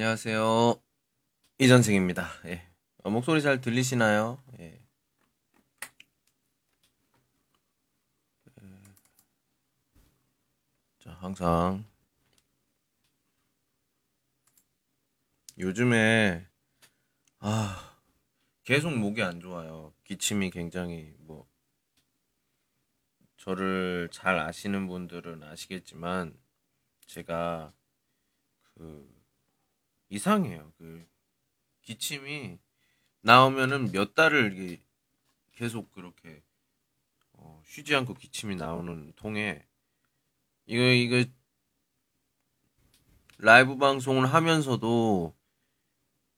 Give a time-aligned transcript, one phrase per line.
[0.00, 0.80] 안녕하세요.
[1.58, 2.26] 이전생입니다.
[2.46, 2.66] 예.
[3.04, 4.42] 어, 목소리 잘 들리시나요?
[4.58, 4.80] 예.
[8.62, 8.66] 예.
[11.00, 11.84] 자, 항상
[15.58, 16.46] 요즘에
[17.40, 18.00] 아
[18.64, 19.92] 계속 목이 안 좋아요.
[20.04, 21.46] 기침이 굉장히 뭐
[23.36, 26.38] 저를 잘 아시는 분들은 아시겠지만
[27.06, 27.74] 제가
[28.62, 29.19] 그
[30.10, 30.72] 이상해요.
[30.78, 31.06] 그
[31.82, 32.58] 기침이
[33.22, 34.82] 나오면은 몇 달을 이게
[35.52, 36.42] 계속 그렇게
[37.32, 39.66] 어, 쉬지 않고 기침이 나오는 통에
[40.66, 41.24] 이거 이거
[43.38, 45.34] 라이브 방송을 하면서도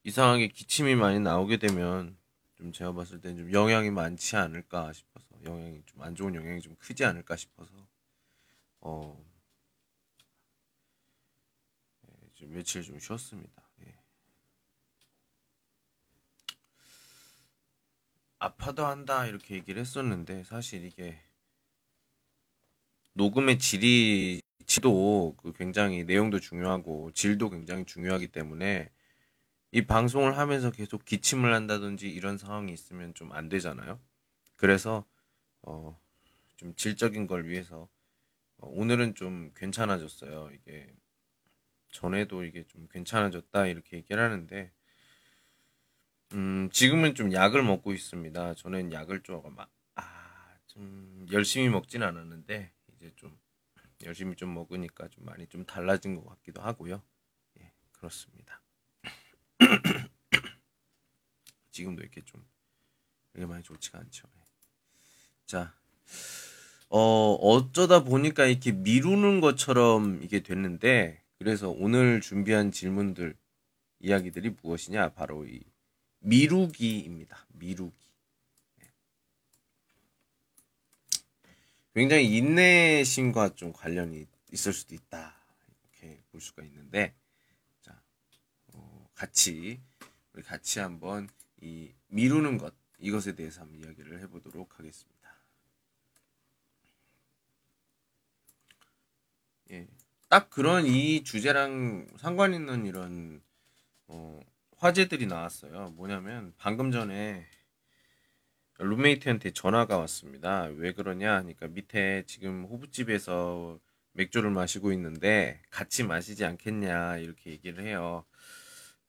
[0.03, 2.17] 이상하게 기침이 많이 나오게 되면
[2.55, 7.05] 좀 제가 봤을 땐좀 영향이 많지 않을까 싶어서 영향이 좀 안 좋은 영향이 좀 크지
[7.05, 7.71] 않을까 싶어서
[8.81, 9.17] 어
[12.07, 13.63] 예, 좀 며칠 좀 쉬었습니다.
[13.85, 13.95] 예.
[18.43, 21.17] 아파도 한다 이렇게 얘기를 했었는데 사실 이게
[23.13, 28.89] 녹음의 질이 질도 그 굉장히 내용도 중요하고 질도 굉장히 중요하기 때문에
[29.71, 34.01] 이 방송을 하면서 계속 기침을 한다든지 이런 상황이 있으면 좀 안 되잖아요.
[34.57, 35.05] 그래서
[35.61, 35.97] 어,
[36.57, 37.87] 좀 질적인 걸 위해서
[38.57, 40.51] 어, 오늘은 좀 괜찮아졌어요.
[40.53, 40.93] 이게
[41.91, 44.71] 전에도 이게 좀 괜찮아졌다 이렇게 얘기를 하는데
[46.33, 48.55] 음, 지금은 좀 약을 먹고 있습니다.
[48.55, 49.55] 저는 약을 조금
[49.95, 53.37] 아, 좀 열심히 먹진 않았는데 이제 좀
[54.03, 57.03] 열심히 좀 먹으니까 좀 많이 좀 달라진 것 같기도 하고요.
[57.59, 58.61] 예, 그렇습니다.
[61.71, 62.43] 지금도 이렇게 좀
[63.33, 64.27] 이렇게 많이 좋지가 않죠.
[64.35, 64.41] 예.
[65.45, 65.75] 자,
[66.89, 73.35] 어, 어쩌다 보니까 이렇게 미루는 것처럼 이게 됐는데 그래서 오늘 준비한 질문들
[73.99, 75.09] 이야기들이 무엇이냐?
[75.13, 75.61] 바로 이
[76.23, 77.45] 미루기입니다.
[77.49, 78.11] 미루기.
[78.79, 78.91] 네.
[81.93, 85.35] 굉장히 인내심과 좀 관련이 있을 수도 있다.
[85.81, 87.13] 이렇게 볼 수가 있는데,
[87.81, 88.01] 자,
[88.67, 89.81] 어, 같이,
[90.31, 91.29] 우리 같이 한번
[91.61, 95.13] 이 미루는 것, 이것에 대해서 한번 이야기를 해보도록 하겠습니다.
[99.71, 99.87] 예.
[100.29, 103.41] 딱 그런 이 주제랑 상관 있는 이런
[104.07, 104.39] 어,
[104.83, 105.93] 화제들이 나왔어요.
[105.95, 107.47] 뭐냐면 방금 전에
[108.79, 110.63] 룸메이트한테 전화가 왔습니다.
[110.75, 113.79] 왜 그러냐 하니까 밑에 지금 호프집에서
[114.11, 118.25] 맥주를 마시고 있는데 같이 마시지 않겠냐 이렇게 얘기를 해요.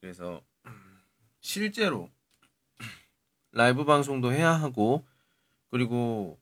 [0.01, 0.45] 그래서
[1.41, 2.09] 실제로
[3.51, 5.05] 라이브 방송도 해야 하고
[5.71, 6.41] 그리고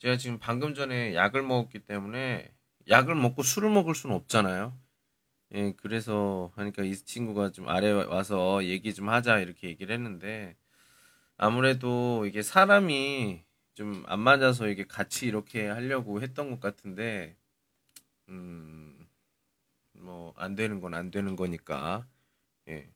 [0.00, 2.52] 제가 지금 방금 전에 약을 먹었기 때문에
[2.88, 4.76] 약을 먹고 술을 먹을 수는 없잖아요.
[5.52, 10.56] 예, 그래서 하니까 이 친구가 좀 아래 와서 얘기 좀 하자 이렇게 얘기를 했는데
[11.38, 13.44] 아무래도 이게 사람이
[13.74, 17.36] 좀 안 맞아서 이게 같이 이렇게 하려고 했던 것 같은데
[18.30, 19.08] 음,
[19.94, 22.06] 뭐 안 되는 건 안 되는 거니까
[22.68, 22.90] 예.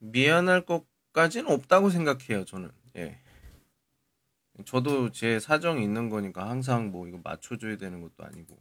[0.00, 2.70] 미안할 것까지는 없다고 생각해요, 저는.
[2.96, 3.18] 예.
[4.64, 8.60] 저도 제 사정이 있는 거니까 항상 뭐 이거 맞춰줘야 되는 것도 아니고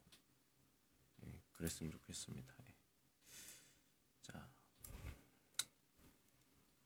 [1.26, 2.54] 예, 그랬으면 좋겠습니다.
[2.68, 2.74] 예.
[4.22, 4.48] 자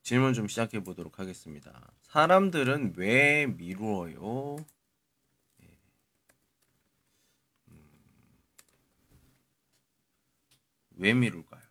[0.01, 1.91] 질문 좀 시작해 보도록 하겠습니다.
[2.01, 4.57] 사람들은 왜 미루어요?
[5.61, 5.77] 예.
[7.67, 8.43] 음,
[10.91, 11.61] 왜 미룰까요?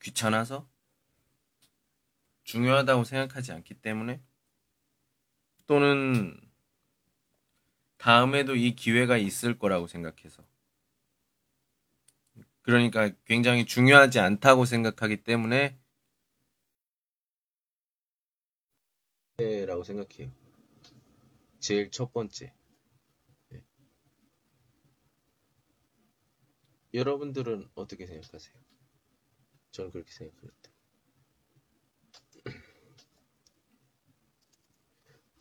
[0.00, 0.68] 귀찮아서?
[2.44, 4.22] 중요하다고 생각하지 않기 때문에?
[5.68, 6.40] 또는
[7.98, 10.42] 다음에도 이 기회가 있을 거라고 생각해서.
[12.62, 15.78] 그러니까 굉장히 중요하지 않다고 생각하기 때문에
[19.66, 20.32] 라고 생각해요.
[21.60, 22.52] 제일 첫 번째.
[23.50, 23.62] 네.
[26.94, 28.54] 여러분들은 어떻게 생각하세요?
[29.72, 30.77] 저는 그렇게 생각합니다.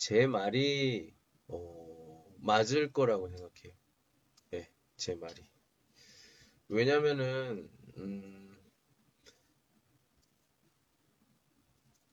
[0.07, 1.13] 제 말이
[1.49, 3.73] 어, 맞을 거라고 생각해요.
[4.51, 5.43] 네, 제 말이.
[6.69, 8.57] 왜냐면은 음,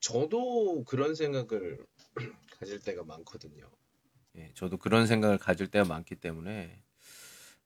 [0.00, 1.86] 저도 그런 생각을
[2.58, 3.70] 가질 때가 많거든요.
[4.38, 6.82] 예, 저도 그런 생각을 가질 때가 많기 때문에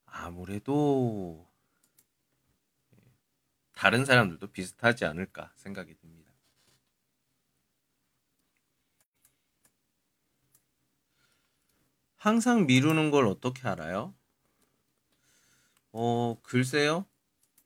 [0.05, 1.49] 아무래도
[3.73, 6.18] 다른 사람들도 비슷하지 않을까 생각이 듭니다.
[12.19, 14.15] 항상 미루는 걸 어떻게 알아요?
[15.93, 17.07] 어, 글쎄요.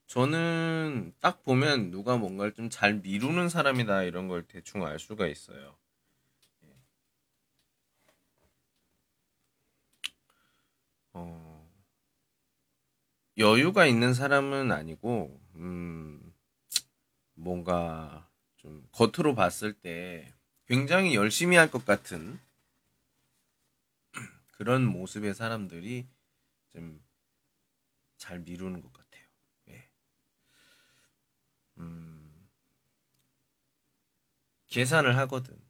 [0.09, 5.77] 저는 딱 보면 누가 뭔가를 좀 잘 미루는 사람이다 이런 걸 대충 알 수가 있어요.
[11.15, 11.63] 어,
[13.39, 16.33] 여유가 있는 사람은 아니고, 음,
[17.35, 20.33] 뭔가 좀 겉으로 봤을 때
[20.67, 22.39] 굉장히 열심히 할 것 같은
[24.63, 26.07] 그런 모습의 사람들이
[26.73, 27.03] 좀
[28.23, 29.25] 잘 미루는 것 같아요.
[29.71, 29.89] 예.
[31.79, 32.49] 음,
[34.69, 35.61] 계산을 하거든.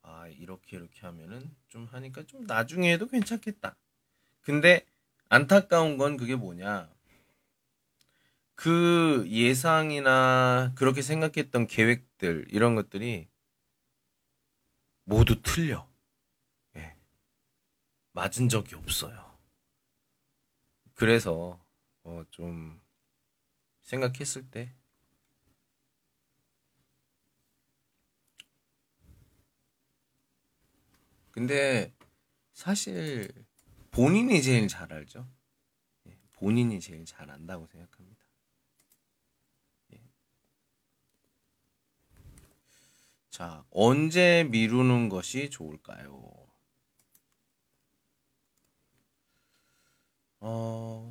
[0.00, 3.76] 아, 이렇게 이렇게 하면은 좀 하니까 좀 나중에 해도 괜찮겠다.
[4.40, 4.86] 근데
[5.28, 6.90] 안타까운 건 그게 뭐냐.
[8.54, 13.28] 그 예상이나 그렇게 생각했던 계획들, 이런 것들이
[15.04, 15.86] 모두 틀려.
[18.14, 18.20] 예.
[18.20, 19.38] 맞은 적이 없어요.
[20.94, 21.64] 그래서,
[22.04, 22.80] 어, 좀,
[23.82, 24.74] 생각했을 때,
[31.32, 31.92] 근데
[32.52, 33.28] 사실
[33.90, 35.28] 본인이 제일 잘 알죠.
[36.06, 38.24] 예, 본인이 제일 잘 안다고 생각합니다.
[39.94, 40.00] 예.
[43.30, 46.43] 자, 언제 미루는 것이 좋을까요?
[50.46, 51.08] 어,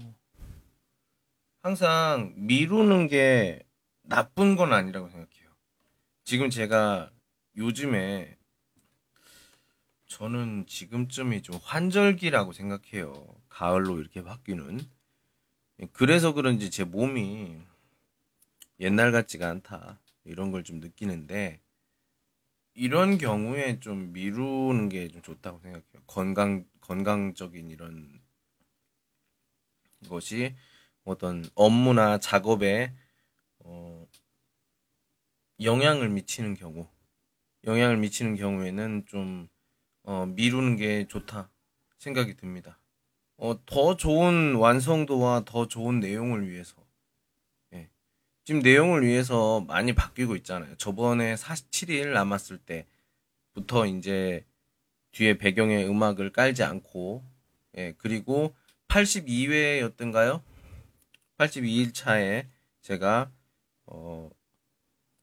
[1.62, 3.64] 항상 미루는 게
[4.04, 5.50] 나쁜 건 아니라고 생각해요.
[6.26, 7.12] 지금 제가
[7.58, 8.38] 요즘에
[10.06, 13.26] 저는 지금쯤이 좀 환절기라고 생각해요.
[13.50, 14.80] 가을로 이렇게 바뀌는.
[15.92, 17.58] 그래서 그런지 제 몸이
[18.80, 20.00] 옛날 같지가 않다.
[20.26, 21.60] 이런 걸 좀 느끼는데,
[22.76, 26.04] 이런 경우에 좀 미루는 게 좀 좋다고 생각해요.
[26.08, 28.22] 건강, 건강적인 이런
[30.04, 30.56] 것이
[31.04, 32.94] 어떤 업무나 작업에,
[33.60, 34.08] 어,
[35.62, 36.88] 영향을 미치는 경우,
[37.66, 39.48] 영향을 미치는 경우에는 좀
[40.04, 41.50] 어, 미루는 게 좋다
[41.98, 42.80] 생각이 듭니다.
[43.38, 46.76] 어, 더 좋은 완성도와 더 좋은 내용을 위해서.
[47.74, 47.90] 예.
[48.44, 50.76] 지금 내용을 위해서 많이 바뀌고 있잖아요.
[50.78, 52.60] 저번에 47일 남았을
[53.54, 54.46] 때부터 이제
[55.12, 57.24] 뒤에 배경에 음악을 깔지 않고,
[57.78, 58.56] 예, 그리고
[58.94, 60.44] 82회였던가요?
[61.38, 62.48] 82일 차에
[62.82, 63.32] 제가,
[63.88, 64.30] 어,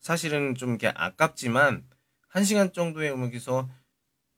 [0.00, 1.88] 사실은 좀 이렇게 아깝지만,
[2.28, 3.70] 1시간 정도의 음악에서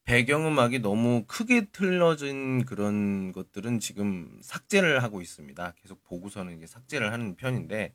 [0.04, 5.74] 배경음악이 너무 크게 틀어진 그런 것들은 지금 삭제를 하고 있습니다.
[5.80, 7.94] 계속 보고서는 이제 삭제를 하는 편인데,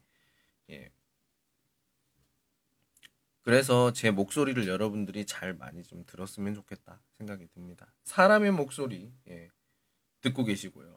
[0.71, 0.91] 예.
[3.43, 7.93] 그래서 제 목소리를 여러분들이 잘 많이 좀 들었으면 좋겠다 생각이 듭니다.
[8.05, 9.49] 사람의 목소리, 예.
[10.21, 10.96] 듣고 계시고요.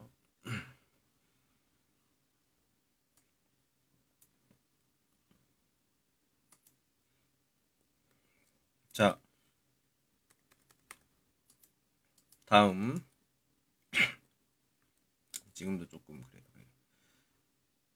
[9.00, 9.19] 자,
[12.44, 13.02] 다음
[15.55, 16.67] 지금도 조금 그래요.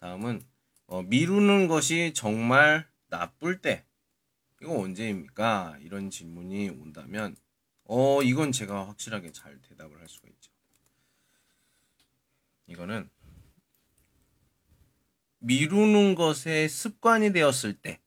[0.00, 0.40] 다음은
[0.86, 3.84] 어, 미루는 것이 정말 나쁠 때
[4.62, 5.76] 이거 언제입니까?
[5.82, 7.36] 이런 질문이 온다면
[7.84, 10.50] 어 이건 제가 확실하게 잘 대답을 할 수가 있죠.
[12.66, 13.10] 이거는
[15.40, 18.00] 미루는 것에 습관이 되었을 때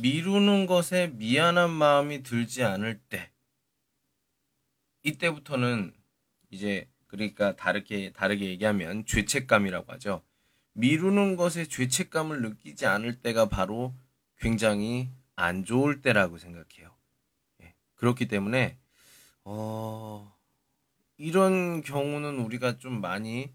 [0.00, 3.30] 미루는 것에 미안한 마음이 들지 않을 때
[5.02, 5.94] 이때부터는
[6.50, 10.22] 이제 그러니까 다르게 다르게 얘기하면 죄책감이라고 하죠.
[10.72, 13.94] 미루는 것에 죄책감을 느끼지 않을 때가 바로
[14.38, 16.94] 굉장히 안 좋을 때라고 생각해요.
[17.62, 17.74] 예.
[17.94, 18.78] 그렇기 때문에
[19.44, 20.34] 어,
[21.16, 23.54] 이런 경우는 우리가 좀 많이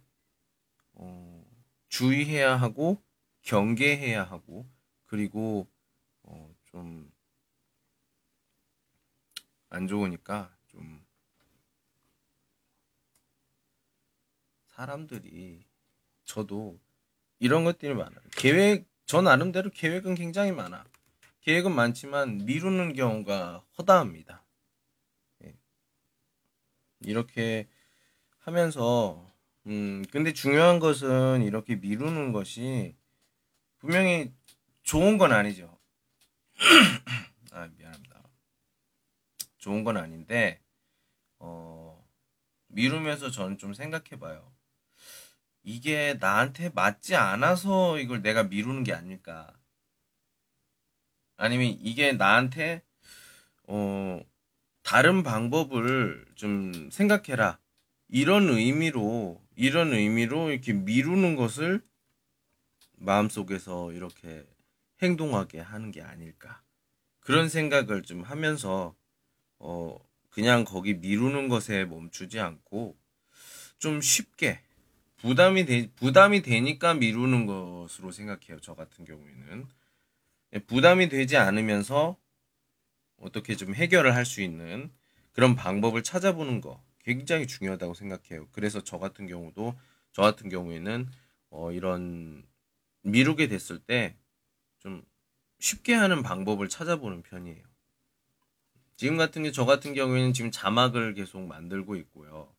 [0.94, 1.46] 어,
[1.90, 3.02] 주의해야 하고
[3.42, 4.70] 경계해야 하고
[5.06, 5.79] 그리고 어,
[6.80, 7.20] 좀
[9.70, 11.06] 안 좋으니까 좀
[14.68, 15.66] 사람들이
[16.26, 16.80] 저도
[17.40, 18.20] 이런 것들이 많아요.
[18.32, 20.86] 계획 저 나름대로 계획은 굉장히 많아.
[21.42, 24.44] 계획은 많지만 미루는 경우가 허다합니다.
[25.46, 25.56] 예.
[27.02, 27.68] 이렇게
[28.40, 29.32] 하면서
[29.68, 32.96] 음 근데 중요한 것은 이렇게 미루는 것이
[33.80, 34.34] 분명히
[34.84, 35.79] 좋은 건 아니죠.
[37.52, 38.24] 아 미안합니다.
[39.58, 40.62] 좋은 건 아닌데
[41.40, 42.06] 어
[42.68, 44.52] 미루면서 저는 좀 생각해봐요.
[45.64, 49.54] 이게 나한테 맞지 않아서 이걸 내가 미루는 게 아닐까.
[51.38, 52.84] 아니면 이게 나한테,
[53.64, 54.20] 어,
[54.84, 57.60] 다른 방법을 좀 생각해라.
[58.10, 61.82] 이런 의미로, 이런 의미로 이렇게 미루는 것을
[62.98, 64.46] 마음속에서 이렇게
[65.02, 66.62] 행동하게 하는 게 아닐까.
[67.20, 68.96] 그런 생각을 좀 하면서,
[69.60, 69.98] 어,
[70.30, 72.98] 그냥 거기 미루는 것에 멈추지 않고,
[73.80, 74.62] 좀 쉽게,
[75.18, 78.60] 부담이 되, 부담이 되니까 미루는 것으로 생각해요.
[78.62, 79.68] 저 같은 경우에는.
[80.54, 82.18] 예, 부담이 되지 않으면서
[83.18, 84.92] 어떻게 좀 해결을 할 수 있는
[85.32, 88.48] 그런 방법을 찾아보는 거 굉장히 중요하다고 생각해요.
[88.52, 89.78] 그래서 저 같은 경우도
[90.14, 91.10] 저 같은 경우에는
[91.52, 92.44] 어 이런
[93.04, 94.16] 미루게 됐을 때
[94.80, 95.04] 좀
[95.60, 97.64] 쉽게 하는 방법을 찾아보는 편이에요.
[98.98, 102.54] 지금 같은 게 저 같은 경우에는 지금 자막을 계속 만들고 있고요.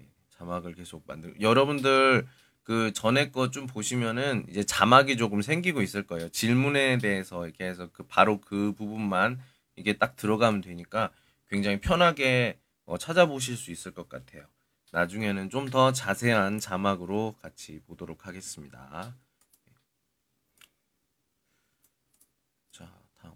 [0.00, 1.40] 예, 자막을 계속 만들.
[1.40, 2.26] 여러분들
[2.62, 6.28] 그 전에 거 좀 보시면은 이제 자막이 조금 생기고 있을 거예요.
[6.30, 9.40] 질문에 대해서 이렇게 해서 그 바로 그 부분만
[9.76, 11.10] 이게 딱 들어가면 되니까
[11.48, 14.46] 굉장히 편하게 어, 찾아보실 수 있을 것 같아요.
[14.92, 19.14] 나중에는 좀 더 자세한 자막으로 같이 보도록 하겠습니다.
[22.72, 22.86] 자,
[23.20, 23.34] 다음.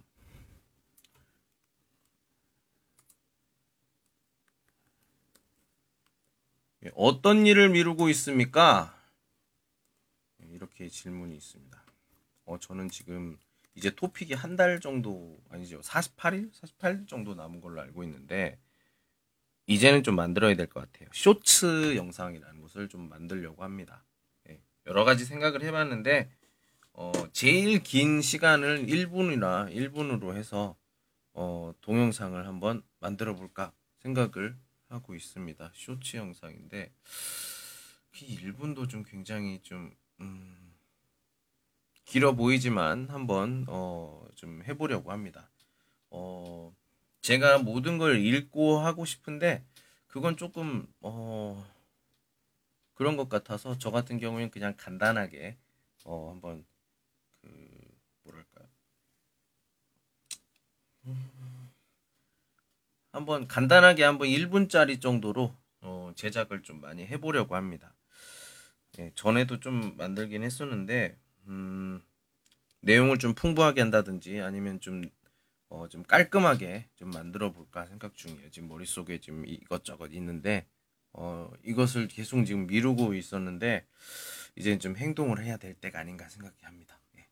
[6.74, 8.95] 예, 어떤 일을 미루고 있습니까?
[10.43, 11.83] 예, 이렇게 질문이 있습니다.
[12.47, 13.39] 어, 저는 지금
[13.75, 18.57] 이제 토픽이 한 달 정도 아니죠 48일 48일 정도 남은 걸로 알고 있는데
[19.67, 24.05] 이제는 좀 만들어야 될 것 같아요 쇼츠 영상이라는 것을 좀 만들려고 합니다
[24.45, 26.31] 네, 여러 가지 생각을 해봤는데
[26.93, 30.77] 어, 제일 긴 시간을 1분이나 1분으로 해서
[31.33, 34.57] 어, 동영상을 한번 만들어 볼까 생각을
[34.89, 36.93] 하고 있습니다 쇼츠 영상인데
[38.13, 40.75] 그 1분도 좀 굉장히 좀 음,
[42.05, 45.51] 길어 보이지만 한번 어, 좀 해보려고 합니다.
[46.11, 46.75] 어,
[47.23, 49.65] 제가 모든 걸 읽고 하고 싶은데
[50.07, 51.67] 그건 조금 어,
[52.95, 55.59] 그런 것 같아서 저 같은 경우에는 그냥 간단하게
[56.05, 56.65] 어, 한번
[57.41, 57.49] 그
[58.23, 58.69] 뭐랄까요
[63.15, 67.95] 한번 간단하게 한번 1분짜리 정도로 어, 제작을 좀 많이 해보려고 합니다.
[68.99, 71.17] 예, 전에도 좀 만들긴 했었는데
[71.47, 72.03] 음,
[72.81, 75.05] 내용을 좀 풍부하게 한다든지 아니면 좀,
[75.69, 78.51] 어, 좀 깔끔하게 좀 만들어 볼까 생각 중이에요.
[78.51, 80.67] 지금 머릿속에 지금 이것저것 있는데,
[81.13, 83.87] 어, 이것을 계속 지금 미루고 있었는데,
[84.57, 86.99] 이제 좀 행동을 해야 될 때가 아닌가 생각합니다.
[87.19, 87.27] 예.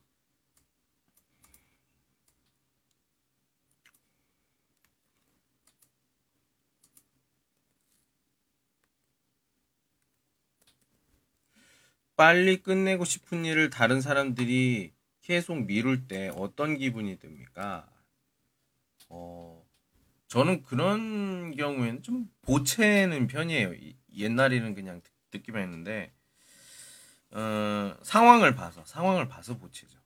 [12.23, 17.85] 빨리 끝내고 싶은 일을 다른 사람들이 계속 미룰 때 어떤 기분이 듭니까?
[19.09, 19.61] 어,
[20.29, 23.75] 저는 그런 경우에는 좀 보채는 편이에요.
[24.17, 25.01] 옛날에는 그냥
[25.33, 26.13] 듣 기만 했는데,
[27.33, 29.99] 어, 상황을 봐서, 상황을 봐서 보채죠.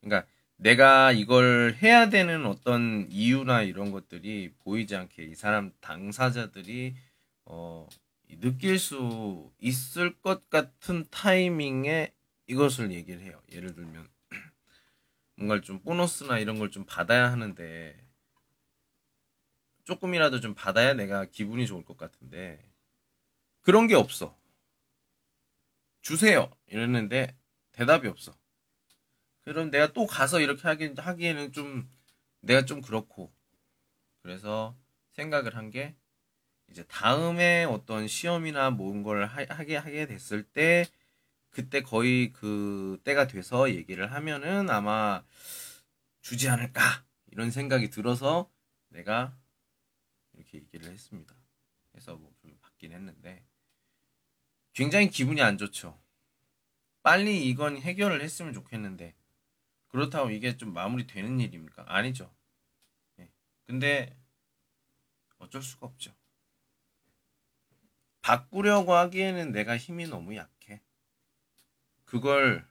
[0.00, 0.26] 그러니까
[0.56, 6.94] 내가 이걸 해야 되는 어떤 이유나 이런 것들이 보이지 않게 이 사람 당사자들이
[7.44, 7.86] 어,
[8.40, 12.14] 느낄 수 있을 것 같은 타이밍에
[12.46, 13.40] 이것을 얘기를 해요.
[13.52, 14.08] 예를 들면
[15.36, 18.06] 뭔가를 좀 보너스나 이런 걸 좀 받아야 하는데
[19.84, 22.64] 조금이라도 좀 받아야 내가 기분이 좋을 것 같은데
[23.62, 24.38] 그런 게 없어.
[26.02, 26.50] 주세요.
[26.66, 27.36] 이랬는데
[27.72, 28.32] 대답이 없어.
[29.42, 31.90] 그럼 내가 또 가서 이렇게 하기, 하기에는 좀
[32.40, 33.32] 내가 좀 그렇고
[34.22, 34.76] 그래서
[35.12, 35.96] 생각을 한 게
[36.70, 40.86] 이제 다음에 어떤 시험이나 뭔걸 하게 하게 됐을 때
[41.50, 45.24] 그때 거의 그 때가 돼서 얘기를 하면은 아마
[46.22, 48.50] 주지 않을까 이런 생각이 들어서
[48.88, 49.36] 내가
[50.34, 51.34] 이렇게 얘기를 했습니다.
[51.96, 53.44] 해서 뭐 좀 받긴 했는데
[54.72, 56.00] 굉장히 기분이 안 좋죠.
[57.02, 59.14] 빨리 이건 해결을 했으면 좋겠는데
[59.88, 61.84] 그렇다고 이게 좀 마무리 되는 일입니까?
[61.86, 62.34] 아니죠.
[63.16, 63.30] 네.
[63.66, 64.16] 근데
[65.38, 66.14] 어쩔 수가 없죠.
[68.22, 70.80] 바꾸려고 하기에는 내가 힘이 너무 약해.
[72.04, 72.66] 그걸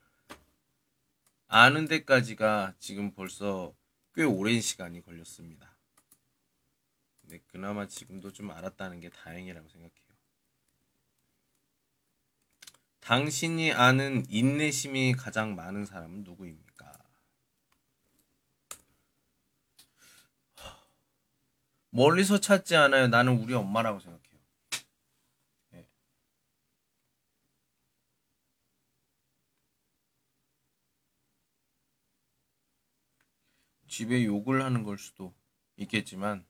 [1.48, 3.74] 아는 데까지가 지금 벌써
[4.14, 5.76] 꽤 오랜 시간이 걸렸습니다.
[7.22, 10.10] 근데 그나마 지금도 좀 알았다는 게 다행이라고 생각해요.
[13.00, 16.92] 당신이 아는 인내심이 가장 많은 사람은 누구입니까?
[21.90, 23.08] 멀리서 찾지 않아요.
[23.08, 24.30] 나는 우리 엄마라고 생각해요.
[34.00, 35.36] 집에 욕을 하는 걸 수도
[35.76, 36.46] 있겠지만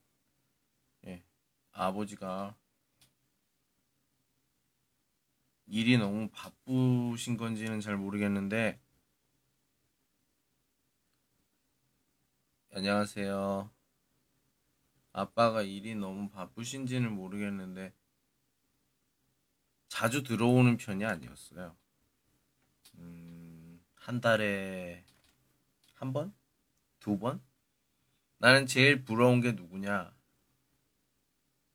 [1.71, 2.55] 아버지가
[5.65, 8.79] 일이 너무 바쁘신 건지는 잘 모르겠는데
[12.71, 13.71] 안녕하세요.
[15.11, 17.95] 아빠가 일이 너무 바쁘신지는 모르겠는데
[19.87, 21.75] 자주 들어오는 편이 아니었어요.
[22.99, 25.03] 음, 한 달에
[25.95, 26.38] 한 번?
[26.99, 27.41] 두 번?
[28.37, 30.13] 나는 제일 부러운 게 누구냐?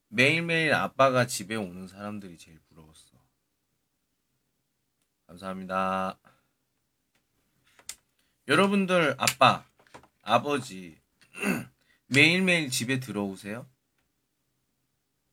[0.09, 3.19] 매일매일 아빠가 집에 오는 사람들이 제일 부러웠어.
[5.27, 6.19] 감사합니다.
[8.47, 9.67] 여러분들 아빠,
[10.23, 11.01] 아버지
[12.07, 13.67] 매일매일 집에 들어오세요?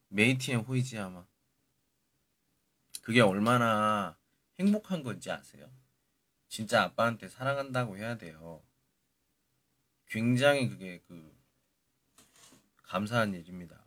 [0.07, 1.25] 메이티엔 호이지아마.
[3.01, 4.17] 그게 얼마나
[4.59, 5.69] 행복한 건지 아세요?
[6.47, 8.63] 진짜 아빠한테 사랑한다고 해야 돼요.
[10.11, 11.33] 굉장히 그게 그
[12.83, 13.81] 감사한 일입니다.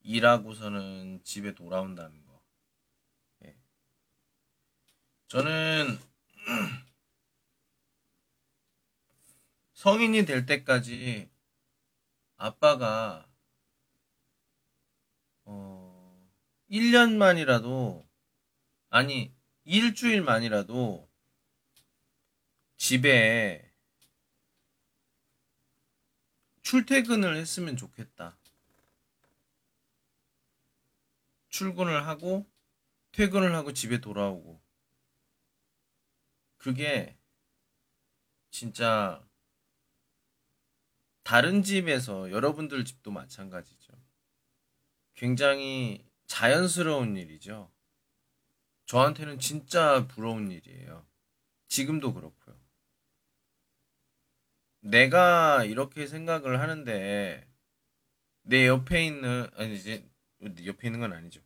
[0.00, 2.42] 일하고서는 집에 돌아온다는 거.
[3.44, 3.54] 예.
[5.28, 5.98] 저는
[9.74, 11.28] 성인이 될 때까지
[12.36, 13.28] 아빠가
[15.44, 16.26] 어
[16.70, 18.08] 1년만이라도
[18.88, 19.34] 아니
[19.64, 21.06] 일주일만이라도
[22.78, 23.69] 집에
[26.70, 28.38] 출퇴근을 했으면 좋겠다.
[31.48, 32.48] 출근을 하고
[33.10, 34.62] 퇴근을 하고 집에 돌아오고
[36.58, 37.18] 그게
[38.52, 39.28] 진짜
[41.24, 43.92] 다른 집에서 여러분들 집도 마찬가지죠.
[45.14, 47.72] 굉장히 자연스러운 일이죠.
[48.86, 51.04] 저한테는 진짜 부러운 일이에요.
[51.66, 52.59] 지금도 그렇고요.
[54.80, 57.46] 내가 이렇게 생각을 하는데
[58.42, 60.08] 내 옆에 있는 아니 이제
[60.64, 61.40] 옆에 있는 건 아니죠.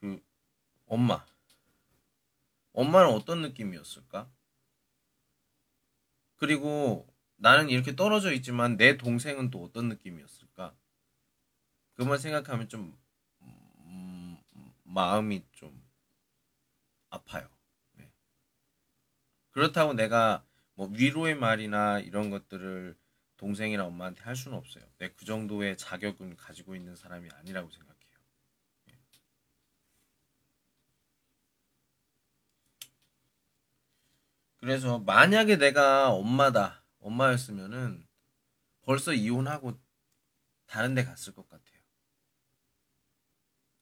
[0.00, 0.22] 그
[0.86, 1.24] 엄마.
[2.72, 4.30] 엄마는 어떤 느낌이었을까?
[6.36, 10.74] 그리고 나는 이렇게 떨어져 있지만 내 동생은 또 어떤 느낌이었을까?
[11.94, 12.98] 그만 생각하면 좀
[13.40, 14.36] 음,
[14.84, 15.82] 마음이 좀
[17.08, 17.48] 아파요.
[17.92, 18.10] 네.
[19.52, 20.45] 그렇다고 내가
[20.76, 22.96] 뭐 위로의 말이나 이런 것들을
[23.38, 24.84] 동생이나 엄마한테 할 수는 없어요.
[24.98, 27.96] 내 그 정도의 자격은 가지고 있는 사람이 아니라고 생각해요.
[28.86, 28.94] 네.
[34.58, 38.06] 그래서 만약에 내가 엄마다 엄마였으면은
[38.82, 39.78] 벌써 이혼하고
[40.66, 41.76] 다른 데 갔을 것 같아요.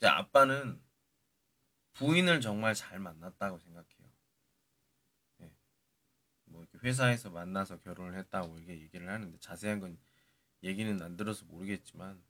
[0.03, 0.81] 아빠는
[1.95, 3.94] 부인을 정말 잘 만났다고 생각해요.
[6.85, 9.99] 회사에서 만나서 결혼을 했다고 이게 얘기를 하는데 자세한 건
[10.63, 12.23] 얘기는 안 들어서 모르겠지만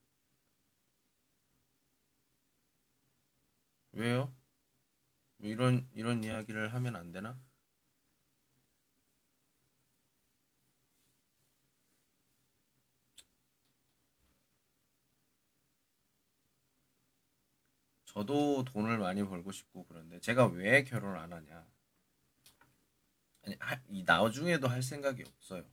[3.92, 4.34] 왜요?
[5.38, 7.38] 뭐 이런 이런 이야기를 하면 안 되나?
[18.06, 21.73] 저도 돈을 많이 벌고 싶고 그런데 제가 왜 결혼을 안 하냐?
[23.46, 23.56] 아니
[23.88, 25.64] 이 나중에도 할 생각이 없어요.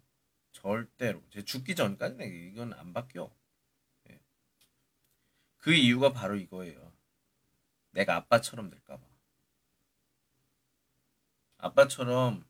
[0.51, 3.33] 절대로 제 죽기 전까지는 이건 안 바뀌어.
[4.09, 4.19] 예.
[5.57, 6.91] 그 이유가 바로 이거예요.
[7.91, 9.01] 내가 아빠처럼 될까봐.
[11.57, 12.45] 아빠처럼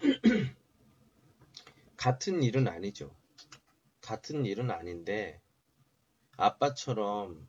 [1.96, 3.14] 같은 일은 아니죠.
[4.00, 5.40] 같은 일은 아닌데
[6.36, 7.48] 아빠처럼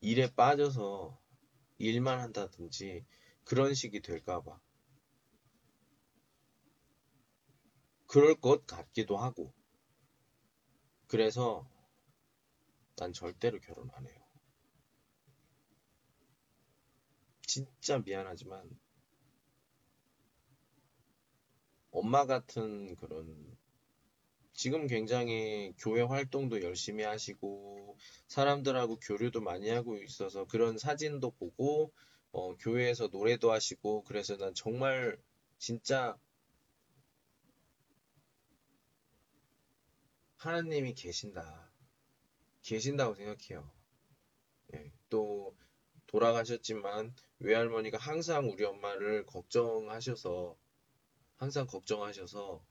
[0.00, 1.18] 일에 빠져서
[1.78, 3.04] 일만 한다든지
[3.44, 4.60] 그런 식이 될까봐.
[8.06, 9.52] 그럴 것 같기도 하고.
[11.06, 11.68] 그래서
[12.96, 14.28] 난 절대로 결혼 안 해요.
[17.42, 18.68] 진짜 미안하지만
[21.90, 23.57] 엄마 같은 그런
[24.58, 31.92] 지금 굉장히 교회 활동도 열심히 하시고 사람들하고 교류도 많이 하고 있어서 그런 사진도 보고
[32.32, 35.16] 어, 교회에서 노래도 하시고 그래서 난 정말
[35.58, 36.18] 진짜
[40.38, 41.70] 하나님이 계신다.
[42.62, 43.70] 계신다고 생각해요.
[44.74, 45.56] 예, 또
[46.08, 50.56] 돌아가셨지만 외할머니가 항상 우리 엄마를 걱정하셔서
[51.36, 52.66] 항상 걱정하셔서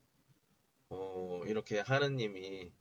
[0.89, 2.71] 어, 이렇게 하느님이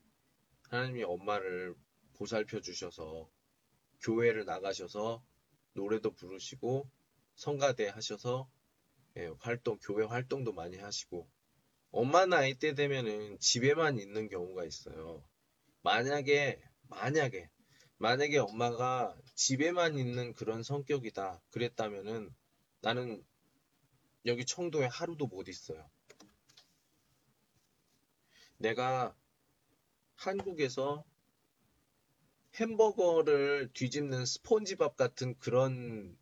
[0.69, 1.75] 하나님이 엄마를
[2.14, 3.31] 보살펴 주셔서
[4.01, 5.25] 교회를 나가셔서
[5.73, 6.88] 노래도 부르시고
[7.35, 8.49] 성가대 하셔서
[9.16, 11.29] 예, 활동 교회 활동도 많이 하시고
[11.90, 15.27] 엄마 나이 때 되면은 집에만 있는 경우가 있어요.
[15.83, 17.49] 만약에, 만약에,
[17.99, 21.40] 만약에 엄마가 집에만 있는 그런 성격이다.
[21.51, 22.35] 그랬다면은
[22.83, 23.25] 나는
[24.27, 25.88] 여기 청도에 하루도 못 있어요.
[28.59, 29.14] 내가
[30.14, 31.05] 한국에서
[32.55, 36.16] 햄버거를 뒤집는 스폰지밥 같은 그런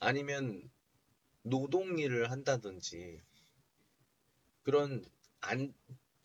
[0.00, 0.68] 아니면
[1.42, 3.20] 노동 일을 한다든지
[4.62, 5.04] 그런
[5.40, 5.72] 안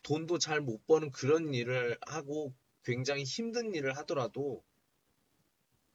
[0.02, 2.54] 돈도 잘 못 버는 그런 일을 하고
[2.84, 4.64] 굉장히 힘든 일을 하더라도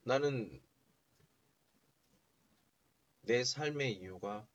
[0.04, 0.62] 나는
[3.22, 4.48] 내 삶의 이유가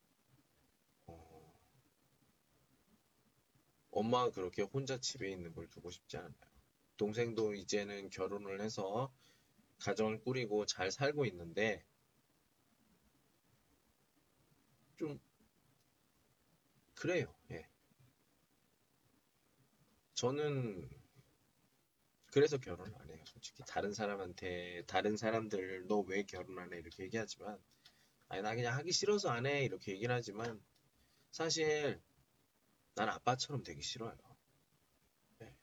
[3.97, 6.33] 엄마가 그렇게 혼자 집에 있는 걸 두고 싶지 않아요.
[6.99, 9.13] 동생도 이제는 결혼을 해서
[9.79, 11.85] 가정을 꾸리고 잘 살고 있는데
[14.99, 15.19] 좀
[16.95, 17.33] 그래요.
[17.53, 17.69] 예.
[20.15, 20.89] 저는
[22.33, 23.19] 그래서 결혼 안 해요.
[23.25, 26.79] 솔직히 다른 사람한테 다른 사람들 너 왜 결혼 안 해?
[26.79, 27.59] 이렇게 얘기하지만
[28.29, 29.65] 아니 나 그냥 하기 싫어서 안 해.
[29.65, 30.63] 이렇게 얘기를 하지만
[31.33, 32.01] 사실
[32.97, 34.17] 난 아빠처럼 되기 싫어요.
[35.43, 35.55] 예.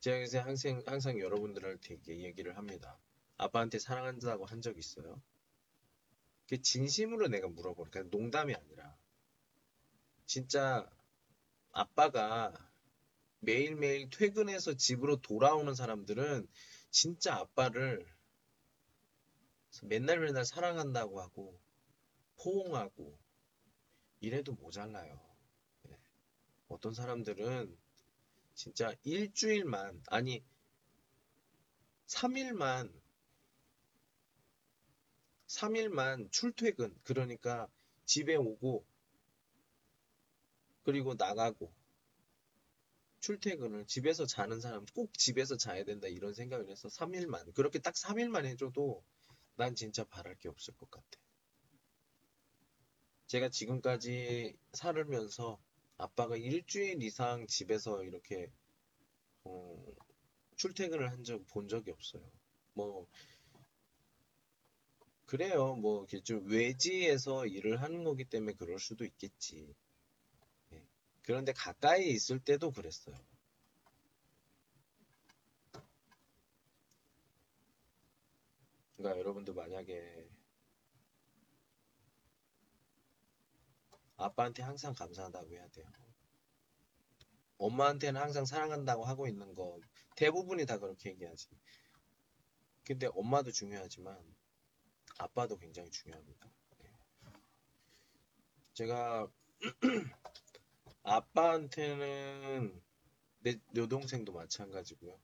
[0.00, 2.98] 제가 항상 항상 여러분들한테 얘기를 합니다.
[3.38, 5.22] 아빠한테 사랑한다고 한 적 있어요?
[6.48, 8.96] 그 진심으로 내가 물어보니까 농담이 아니라
[10.26, 10.88] 진짜
[11.72, 12.52] 아빠가
[13.40, 16.48] 매일매일 퇴근해서 집으로 돌아오는 사람들은
[16.90, 18.06] 진짜 아빠를
[19.84, 21.60] 맨날 맨날 사랑한다고 하고
[22.38, 23.18] 포옹하고
[24.20, 25.27] 이래도 모자라요.
[26.68, 26.74] 네.
[26.74, 27.76] 어떤 사람들은
[28.54, 30.44] 진짜 일주일만 아니
[32.06, 32.92] 3일만
[35.46, 37.68] 3일만 출퇴근 그러니까
[38.04, 38.84] 집에 오고
[40.84, 41.72] 그리고 나가고
[43.20, 48.46] 출퇴근을 집에서 자는 사람 꼭 집에서 자야 된다 이런 생각을 해서 3일만 그렇게 딱 3일만
[48.46, 49.02] 해줘도
[49.56, 51.06] 난 진짜 바랄 게 없을 것 같아.
[53.26, 55.58] 제가 지금까지 살면서
[55.98, 58.50] 아빠가 일주일 이상 집에서 이렇게
[59.44, 59.84] 어,
[60.56, 62.22] 출퇴근을 한 적 본 적이 없어요.
[62.74, 63.06] 뭐
[65.26, 65.76] 그래요.
[65.76, 69.74] 뭐 좀 외지에서 일을 하는 거기 때문에 그럴 수도 있겠지.
[70.72, 70.82] 예.
[71.22, 73.16] 그런데 가까이 있을 때도 그랬어요.
[78.96, 80.27] 그러니까 여러분도 만약에
[84.18, 85.86] 아빠한테 항상 감사하다고 해야 돼요.
[87.58, 89.80] 엄마한테는 항상 사랑한다고 하고 있는 거
[90.16, 91.48] 대부분이 다 그렇게 얘기하지.
[92.84, 94.18] 근데 엄마도 중요하지만
[95.18, 96.50] 아빠도 굉장히 중요합니다.
[96.78, 96.90] 네.
[98.74, 99.30] 제가
[101.02, 102.80] 아빠한테는
[103.40, 105.18] 내 여동생도 마찬가지고요.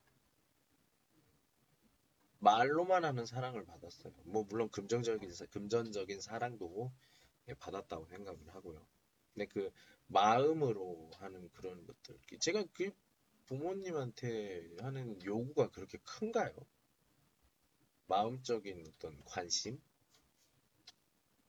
[2.38, 4.12] 말로만 하는 사랑을 받았어요.
[4.24, 6.92] 뭐 물론 금전적인 금전적인 사랑도
[7.52, 8.86] 받았다고 생각을 하고요.
[9.34, 9.70] 근데 그
[10.06, 12.90] 마음으로 하는 그런 것들 제가 그
[13.46, 16.54] 부모님한테 하는 요구가 그렇게 큰가요?
[18.06, 19.80] 마음적인 어떤 관심,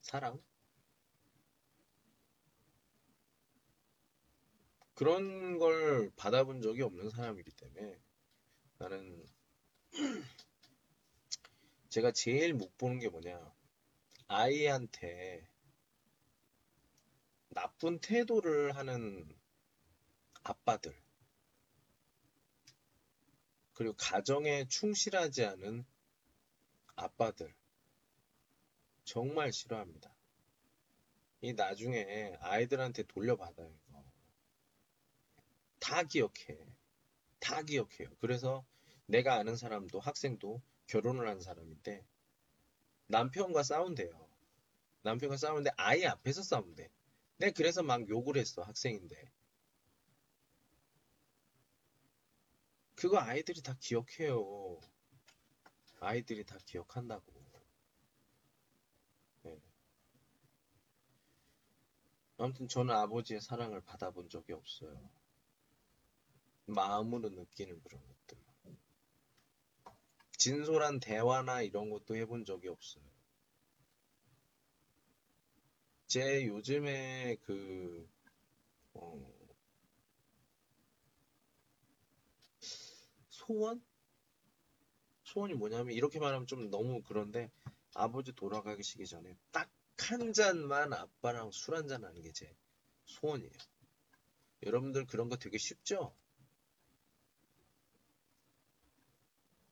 [0.01, 0.41] 사랑
[4.93, 7.99] 그런 걸 받아본 적이 없는 사람이기 때문에
[8.77, 9.25] 나는
[11.89, 13.53] 제가 제일 못 보는 게 뭐냐
[14.27, 15.47] 아이한테
[17.55, 19.33] 나쁜 태도를 하는
[20.43, 20.93] 아빠들
[23.73, 25.85] 그리고 가정에 충실하지 않은
[26.97, 27.55] 아빠들
[29.05, 30.13] 정말 싫어합니다.
[31.39, 33.73] 이 나중에 아이들한테 돌려받아요.
[33.87, 34.03] 이거.
[35.79, 36.57] 다 기억해.
[37.39, 38.09] 다 기억해요.
[38.19, 38.65] 그래서
[39.05, 42.05] 내가 아는 사람도 학생도 결혼을 한 사람인데
[43.07, 44.27] 남편과 싸운대요.
[45.03, 46.89] 남편과 싸우는데 아이 앞에서 싸운대.
[47.37, 49.31] 내 그래서 막 욕을 했어 학생인데.
[52.95, 54.79] 그거 아이들이 다 기억해요.
[55.99, 57.25] 아이들이 다 기억한다고.
[59.43, 59.59] 네.
[62.37, 65.09] 아무튼 저는 아버지의 사랑을 받아본 적이 없어요.
[66.67, 68.45] 마음으로 느끼는 그런 것들.
[70.37, 73.14] 진솔한 대화나 이런 것도 해본 적이 없어요.
[76.15, 78.07] 제 요즘에 그,
[78.93, 79.19] 어,
[83.29, 83.81] 소원?
[85.23, 87.51] 소원이 뭐냐면 이렇게 말하면 좀 너무 그런데
[87.93, 92.53] 아버지 돌아가시기 전에 딱 한 잔만 아빠랑 술 한 잔 하는 게 제
[93.05, 93.51] 소원이에요.
[94.63, 96.13] 여러분들 그런 거 되게 쉽죠?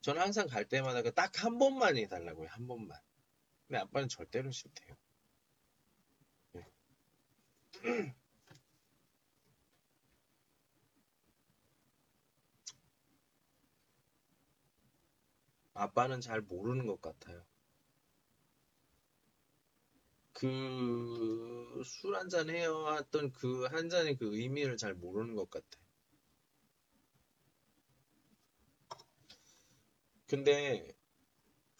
[0.01, 2.47] 저는 항상 갈 때마다 그딱한 번만 해달라고요.
[2.49, 2.99] 한 번만.
[3.67, 4.95] 근데 아빠는 절대로 싫대요.
[7.83, 8.15] 네.
[15.75, 17.45] 아빠는 잘 모르는 것 같아요.
[20.33, 25.67] 그 술 한 잔 해왔던 그 한 잔의 그 의미를 잘 모르는 것 같아.
[30.27, 30.93] 근데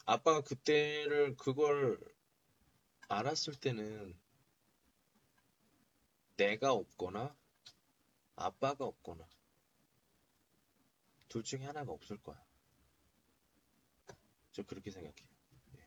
[0.06, 1.98] 아빠가 그때를 그걸
[3.08, 4.14] 알았을 때는
[6.36, 7.34] 내가 없거나
[8.36, 9.26] 아빠가 없거나
[11.28, 12.42] 둘 중에 하나가 없을 거야.
[14.52, 15.28] 저 그렇게 생각해요.
[15.76, 15.84] 예.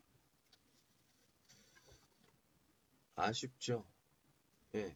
[3.16, 3.86] 아쉽죠?
[4.76, 4.96] 예.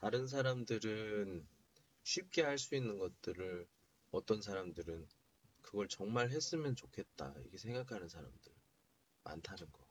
[0.00, 1.46] 다른 사람들은
[2.02, 3.68] 쉽게 할 수 있는 것들을
[4.10, 5.06] 어떤 사람들은
[5.62, 7.34] 그걸 정말 했으면 좋겠다.
[7.40, 8.52] 이렇게 생각하는 사람들
[9.24, 9.85] 많다는 거.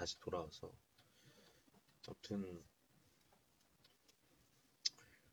[0.00, 0.72] 다시 돌아와서.
[2.08, 2.64] 아무튼,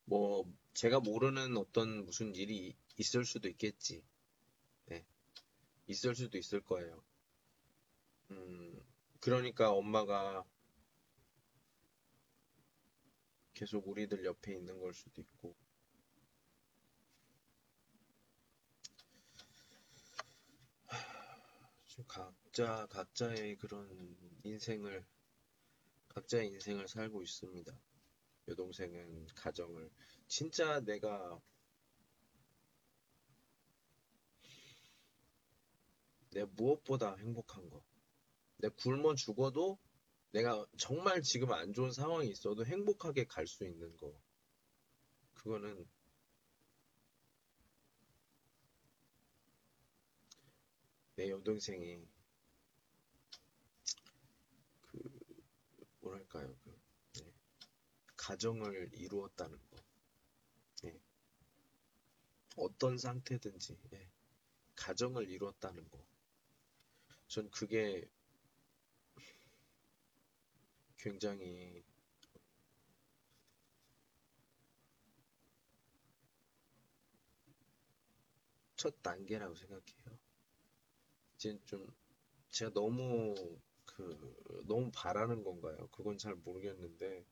[0.04, 4.04] 뭐, 제가 모르는 어떤 무슨 일이 있을 수도 있겠지.
[4.88, 5.06] 네.
[5.88, 7.02] 있을 수도 있을 거예요.
[8.32, 8.78] 음,
[9.22, 10.44] 그러니까 엄마가
[13.54, 15.56] 계속 우리들 옆에 있는 걸 수도 있고.
[22.58, 23.88] 각자, 각자의 그런
[24.44, 25.06] 인생을,
[26.10, 27.72] 각자의 인생을 살고 있습니다.
[28.48, 29.92] 여동생은 가정을,
[30.28, 31.40] 진짜 내가
[36.32, 37.84] 내 무엇보다 행복한 거.
[38.58, 39.78] 내 굶어 죽어도
[40.32, 44.20] 내가 정말 지금 안 좋은 상황이 있어도 행복하게 갈 수 있는 거.
[45.36, 45.88] 그거는
[51.18, 52.18] 내 여동생이
[56.02, 56.80] 그 뭐랄까요 그
[57.20, 57.34] 네.
[58.16, 59.78] 가정을 이루었다는 거.
[60.84, 61.00] 네.
[62.56, 64.10] 어떤 상태든지 네.
[64.76, 66.06] 가정을 이루었다는 거.
[67.28, 68.10] 전 그게
[70.98, 71.84] 굉장히
[78.76, 80.20] 첫 단계라고 생각해요.
[81.36, 81.88] 이제 좀
[82.50, 83.36] 제가 너무
[83.98, 85.90] 그 너무 바라는 건가요?
[85.92, 87.26] 그건 잘 모르겠는데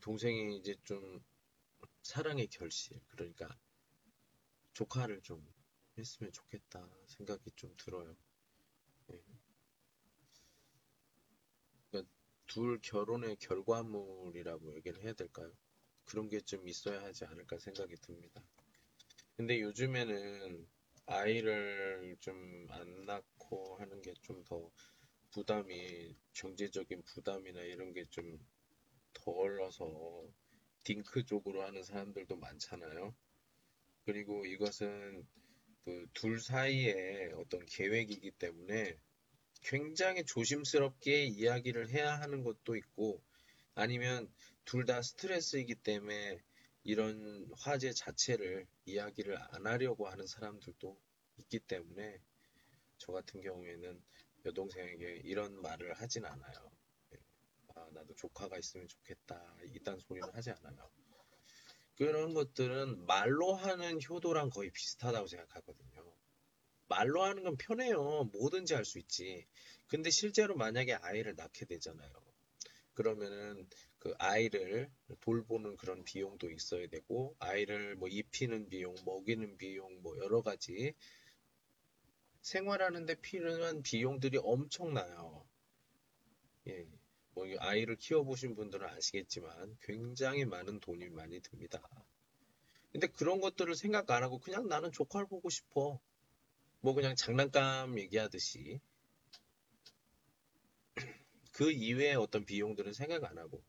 [0.00, 1.22] 동생이 이제 좀
[2.02, 3.48] 사랑의 결실 그러니까
[4.72, 5.46] 조카를 좀
[5.96, 8.16] 했으면 좋겠다 생각이 좀 들어요.
[9.08, 9.22] 네.
[11.90, 12.10] 그러니까
[12.46, 15.52] 둘 결혼의 결과물이라고 얘기를 해야 될까요?
[16.04, 18.42] 그런 게 좀 있어야 하지 않을까 생각이 듭니다.
[19.36, 20.66] 근데 요즘에는
[21.06, 24.70] 아이를 좀 안 낳고 하는 게 좀 더
[25.32, 28.38] 부담이, 경제적인 부담이나 이런 게 좀
[29.14, 30.24] 덜어서
[30.84, 33.14] 딩크족으로 하는 사람들도 많잖아요.
[34.04, 35.26] 그리고 이것은
[35.84, 38.98] 그 둘 사이의 어떤 계획이기 때문에
[39.62, 43.22] 굉장히 조심스럽게 이야기를 해야 하는 것도 있고
[43.74, 44.32] 아니면
[44.64, 46.40] 둘 다 스트레스이기 때문에
[46.84, 50.98] 이런 화제 자체를 이야기를 안 하려고 하는 사람들도
[51.38, 52.18] 있기 때문에
[52.98, 54.02] 저 같은 경우에는
[54.44, 56.70] 여동생에게 이런 말을 하진 않아요.
[57.14, 57.18] 예.
[57.74, 59.56] 아, 나도 조카가 있으면 좋겠다.
[59.74, 60.90] 이딴 소리는 하지 않아요.
[61.96, 66.14] 그런 것들은 말로 하는 효도랑 거의 비슷하다고 생각하거든요.
[66.88, 68.24] 말로 하는 건 편해요.
[68.32, 69.46] 뭐든지 할 수 있지.
[69.86, 72.10] 근데 실제로 만약에 아이를 낳게 되잖아요.
[72.94, 80.16] 그러면은 그 아이를 돌보는 그런 비용도 있어야 되고, 아이를 뭐 입히는 비용, 먹이는 비용, 뭐
[80.18, 80.94] 여러 가지
[82.42, 85.46] 생활하는데 필요한 비용들이 엄청나요.
[86.68, 86.86] 예.
[87.32, 91.80] 뭐 아이를 키워보신 분들은 아시겠지만 굉장히 많은 돈이 많이 듭니다.
[92.92, 96.00] 근데 그런 것들을 생각 안 하고 그냥 나는 조카를 보고 싶어.
[96.80, 98.80] 뭐 그냥 장난감 얘기하듯이
[101.52, 103.62] 그 이외의 어떤 비용들은 생각 안 하고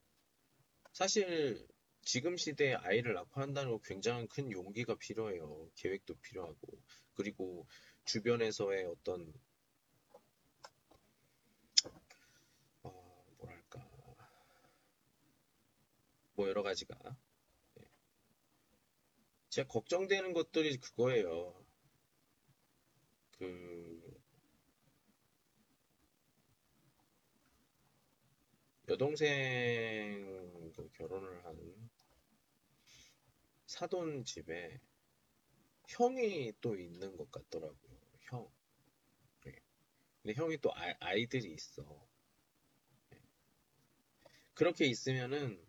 [0.93, 1.67] 사실
[2.03, 5.69] 지금 시대에 아이를 낳고 한다는 거 굉장히 큰 용기가 필요해요.
[5.75, 6.81] 계획도 필요하고
[7.13, 7.67] 그리고
[8.05, 9.33] 주변에서의 어떤
[16.41, 16.97] 뭐 여러 가지가.
[17.79, 17.83] 예.
[19.49, 21.53] 제가 걱정되는 것들이 그거예요.
[23.37, 24.21] 그
[28.89, 31.89] 여동생 그 결혼을 한
[33.67, 34.79] 사돈 집에
[35.87, 37.90] 형이 또 있는 것 같더라고요.
[38.31, 38.49] 형.
[39.45, 39.53] 네.
[40.21, 41.83] 근데 형이 또 아, 아이들이 있어.
[43.09, 43.19] 네.
[44.53, 45.61] 그렇게 있으면은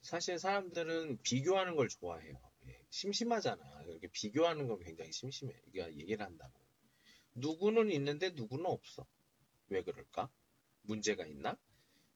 [0.00, 2.40] 사실 사람들은 비교하는 걸 좋아해요.
[2.66, 2.84] 예.
[2.90, 3.82] 심심하잖아.
[3.84, 5.52] 이렇게 비교하는 건 굉장히 심심해.
[5.66, 6.52] 이게 얘기를 한다고.
[7.34, 9.06] 누구는 있는데 누구는 없어.
[9.68, 10.30] 왜 그럴까?
[10.82, 11.56] 문제가 있나?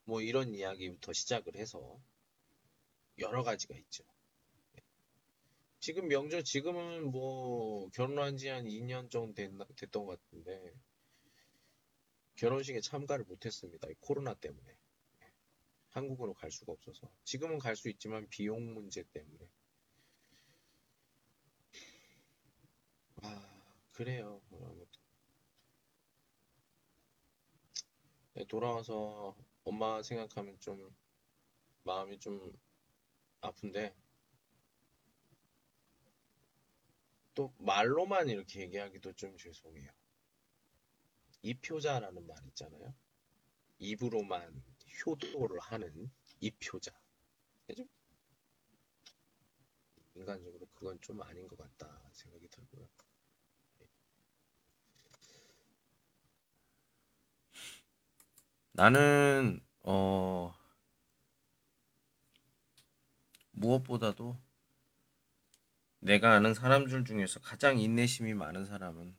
[0.05, 2.01] 뭐 이런 이야기부터 시작을 해서
[3.19, 4.05] 여러 가지가 있죠.
[5.87, 10.75] 지금 명절 지금은 뭐 결혼한 지 한 2년 정도 됐나, 됐던 것 같은데
[12.35, 13.87] 결혼식에 참가를 못했습니다.
[14.01, 14.77] 코로나 때문에
[15.91, 19.49] 한국으로 갈 수가 없어서 지금은 갈 수 있지만 비용 문제 때문에
[23.23, 23.49] 아
[23.93, 24.43] 그래요.
[28.35, 30.97] 네, 돌아와서 엄마 생각하면 좀
[31.85, 32.53] 마음이 좀
[33.41, 33.95] 아픈데
[37.37, 39.91] 또 말로만 이렇게 얘기하기도 좀 죄송해요.
[41.43, 42.95] 이표자라는 말 있잖아요.
[43.79, 44.65] 입으로만
[45.05, 46.11] 효도를 하는.
[46.41, 46.95] 좀
[50.15, 52.89] 인간적으로 그건 좀 아닌 것 같다 생각이 들고요.
[58.73, 60.55] 나는 어
[63.53, 64.39] 무엇보다도
[66.07, 69.13] 내가 아는 사람 들 중에서 가장 인내심이 많은 사람은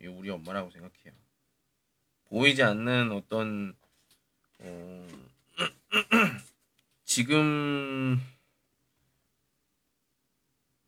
[0.00, 1.12] 우리 엄마라고 생각해요.
[2.26, 3.76] 보이지 않는 어떤
[4.60, 5.08] 어,
[7.04, 8.20] 지금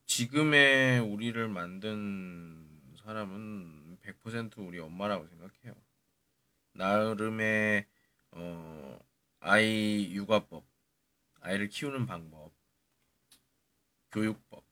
[0.06, 2.64] 지금의 우리를 만든
[3.02, 5.74] 사람은 100% 우리 엄마라고 생각해요.
[6.74, 7.84] 나름의
[8.30, 8.98] 어,
[9.40, 10.64] 아이 육아법,
[11.40, 12.52] 아이를 키우는 방법,
[14.12, 14.64] 교육법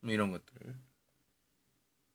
[0.00, 0.76] 뭐 이런 것들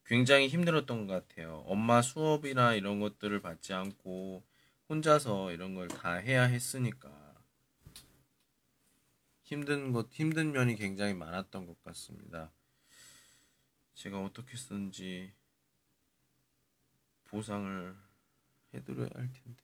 [0.05, 1.63] 굉장히 힘들었던 것 같아요.
[1.67, 4.43] 엄마 수업이나 이런 것들을 받지 않고
[4.89, 7.09] 혼자서 이런 걸 다 해야 했으니까
[9.43, 12.51] 힘든 것 힘든 면이 굉장히 많았던 것 같습니다.
[13.93, 15.33] 제가 어떻게 쓰는지
[17.25, 17.95] 보상을
[18.73, 19.63] 해드려야 할 텐데.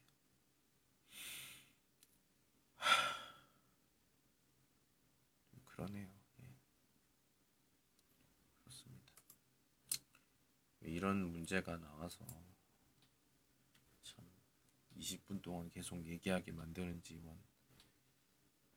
[5.66, 6.08] 그러네요.
[6.40, 6.46] 예.
[8.64, 9.14] 그렇습니다.
[10.86, 12.26] 이런 문제가 나와서
[14.04, 14.26] 참
[14.98, 17.38] 20분 동안 계속 얘기하게 만드는지 원.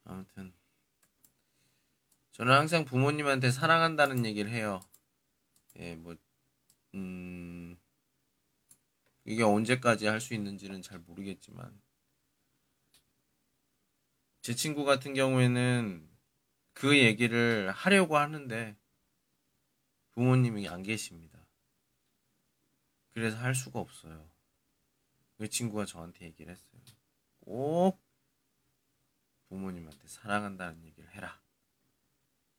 [0.04, 0.52] 아무튼
[2.32, 4.80] 저는 항상 부모님한테 사랑한다는 얘기를 해요.
[5.76, 6.16] 예, 뭐
[6.94, 7.76] 음.
[9.24, 11.78] 이게 언제까지 할 수 있는지는 잘 모르겠지만
[14.40, 16.08] 제 친구 같은 경우에는
[16.72, 18.76] 그 얘기를 하려고 하는데
[20.12, 21.37] 부모님이 안 계십니다.
[23.18, 24.30] 그래서 할 수가 없어요.
[25.38, 26.80] 그 친구가 저한테 얘기를 했어요.
[27.40, 28.00] 꼭
[29.48, 31.42] 부모님한테 사랑한다는 얘기를 해라.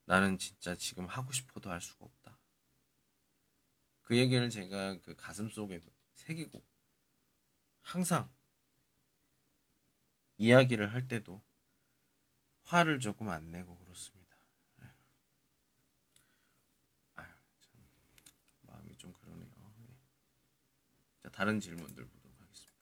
[0.04, 2.38] 나는 진짜 지금 하고 싶어도 할 수가 없다.
[4.02, 5.80] 그 얘기를 제가 그 가슴 속에
[6.14, 6.62] 새기고
[7.80, 8.30] 항상
[10.36, 11.42] 이야기를 할 때도
[12.64, 14.36] 화를 조금 안 내고 그렇습니다.
[17.14, 17.28] 아유,
[17.60, 17.82] 참
[18.62, 19.48] 마음이 좀 그러네요.
[19.78, 19.96] 네.
[21.22, 22.74] 자, 다른 질문들 보도록 하겠습니다.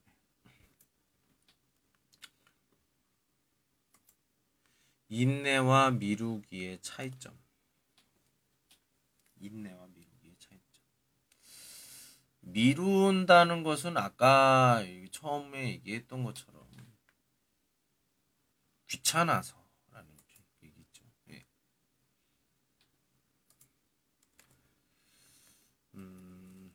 [5.06, 7.38] 인내와 미루기의 차이점.
[9.36, 10.08] 인내와 미루기.
[12.40, 16.66] 미룬다는 것은 아까 처음에 얘기했던 것처럼
[18.88, 20.18] 귀찮아서라는
[20.64, 21.04] 얘기죠.
[21.28, 21.46] 예.
[25.94, 26.74] 음,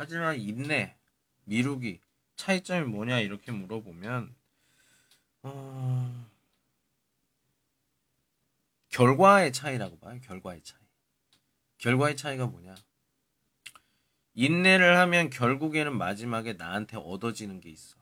[0.00, 0.96] 하지만 인내,
[1.44, 2.00] 미루기
[2.36, 4.34] 차이점이 뭐냐 이렇게 물어보면
[5.42, 6.26] 어,
[8.88, 10.18] 결과의 차이라고 봐요.
[10.22, 10.80] 결과의 차이.
[11.76, 12.76] 결과의 차이가 뭐냐?
[14.32, 17.98] 인내를 하면 결국에는 마지막에 나한테 얻어지는 게 있어.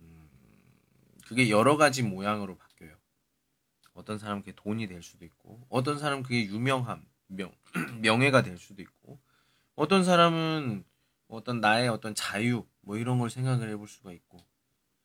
[0.00, 0.28] 음,
[1.26, 2.94] 그게 여러 가지 모양으로 바뀌어요.
[3.94, 7.54] 어떤 사람은 그게 돈이 될 수도 있고, 어떤 사람은 그게 유명함, 명,
[8.02, 9.18] 명예가 될 수도 있고,
[9.76, 10.84] 어떤 사람은
[11.30, 14.38] 어떤 나의 어떤 자유, 뭐 이런 걸 생각을 해볼 수가 있고,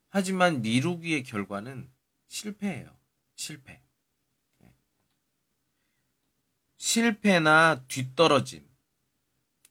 [0.10, 1.92] 하지만 미루기의 결과는
[2.28, 2.98] 실패예요.
[3.36, 3.82] 실패.
[4.60, 4.74] 네.
[6.78, 8.68] 실패나 뒤떨어짐,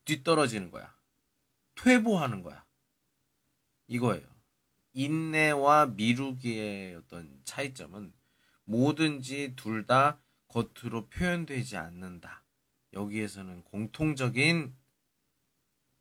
[0.04, 0.94] 뒤떨어지는 거야.
[1.76, 2.64] 퇴보하는 거야.
[3.86, 4.26] 이거예요.
[4.92, 8.12] 인내와 미루기의 어떤 차이점은
[8.64, 12.44] 뭐든지 둘 다 겉으로 표현되지 않는다.
[12.92, 14.74] 여기에서는 공통적인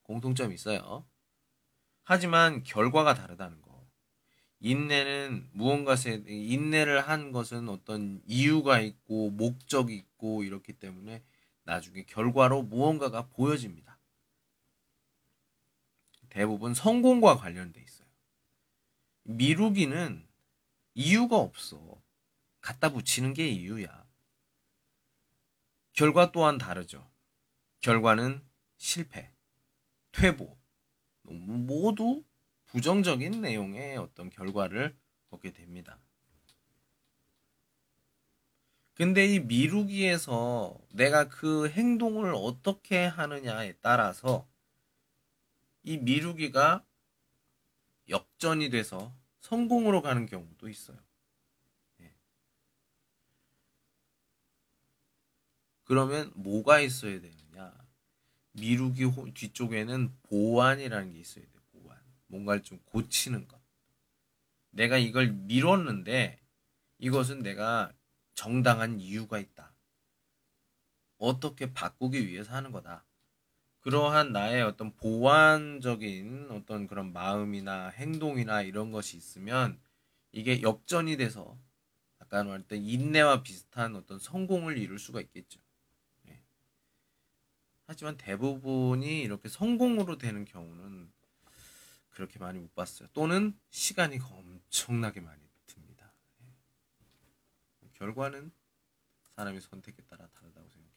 [0.04, 1.06] 공통점이 있어요.
[2.04, 3.74] 하지만 결과가 다르다는 거.
[4.60, 11.22] 인내는 무언가에 인내를 한 것은 어떤 이유가 있고 목적이 있고 이렇기 때문에
[11.64, 14.00] 나중에 결과로 무언가가 보여집니다.
[16.30, 18.08] 대부분 성공과 관련돼 있어요.
[19.24, 20.28] 미루기는
[20.94, 22.02] 이유가 없어.
[22.62, 24.06] 갖다 붙이는 게 이유야.
[25.92, 27.12] 결과 또한 다르죠.
[27.82, 28.42] 결과는
[28.78, 29.33] 실패,
[30.14, 30.58] 퇴보,
[31.24, 32.24] 모두
[32.68, 34.96] 부정적인 내용의 어떤 결과를
[35.30, 36.00] 얻게 됩니다.
[38.96, 44.48] 근데 이 미루기에서 내가 그 행동을 어떻게 하느냐에 따라서
[45.82, 46.86] 이 미루기가
[48.08, 50.98] 역전이 돼서 성공으로 가는 경우도 있어요.
[52.02, 52.14] 예.
[55.84, 57.43] 그러면 뭐가 있어야 되느냐?
[58.54, 61.52] 미루기 뒤쪽에는 보완이라는 게 있어야 돼.
[61.72, 61.98] 보완.
[62.28, 63.60] 뭔가를 좀 고치는 것.
[64.72, 66.40] 내가 이걸 미뤘는데
[67.00, 67.94] 이것은 내가
[68.36, 69.74] 정당한 이유가 있다.
[71.18, 73.06] 어떻게 바꾸기 위해서 하는 거다.
[73.82, 79.80] 그러한 나의 어떤 보완적인 어떤 그런 마음이나 행동이나 이런 것이 있으면
[80.32, 81.58] 이게 역전이 돼서
[82.20, 85.60] 아까 말했던 인내와 비슷한 어떤 성공을 이룰 수가 있겠죠.
[87.84, 87.88] 네.
[87.88, 91.12] 하지만 대부분이 이렇게 성공으로 되는 경우는
[92.10, 93.10] 그렇게 많이 못 봤어요.
[93.14, 96.14] 또는 시간이 엄청나게 많이 듭니다.
[96.40, 97.90] 네.
[97.94, 98.52] 결과는
[99.36, 100.94] 사람의 선택에 따라 다르다고 생각합니다.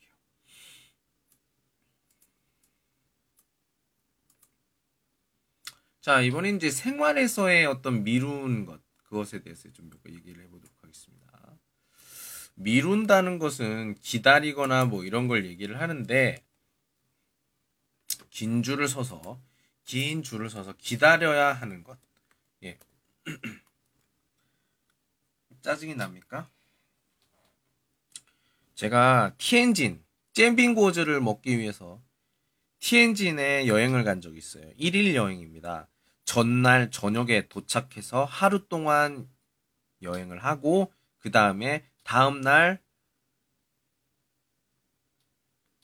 [6.07, 11.59] 자, 이번에 이제 생활에서의 어떤 미룬 것, 그것에 대해서 좀 얘기를 해보도록 하겠습니다.
[12.55, 16.46] 미룬다는 것은 기다리거나 뭐 이런 걸 얘기를 하는데,
[18.37, 19.41] 긴 줄을 서서,
[19.87, 21.99] 긴 줄을 서서 기다려야 하는 것.
[22.65, 22.79] 예.
[25.63, 26.47] 짜증이 납니까?
[28.75, 32.03] 제가 티엔진, 잼빙고즈를 먹기 위해서
[32.81, 34.71] 티엔진에 여행을 간 적이 있어요.
[34.75, 35.89] 1일 여행입니다.
[36.27, 39.31] 전날 저녁에 도착해서 하루 동안
[40.03, 42.83] 여행을 하고 그 다음에 다음 날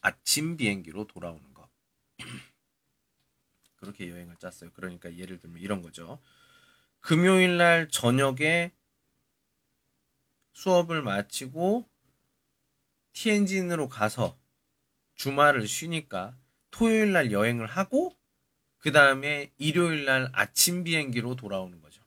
[0.03, 1.52] 아침 비행기로 돌아오는 거.
[3.77, 4.71] 그렇게 여행을 짰어요.
[4.75, 6.21] 그러니까 예를 들면 이런 거죠.
[7.01, 8.73] 금요일 날 저녁에
[10.53, 11.89] 수업을 마치고
[13.13, 14.39] 티엔진으로 가서
[15.15, 16.37] 주말을 쉬니까
[16.71, 18.17] 토요일 날 여행을 하고
[18.79, 22.03] 그 다음에 일요일 날 아침 비행기로 돌아오는 거죠.